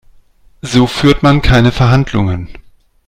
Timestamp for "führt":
0.87-1.21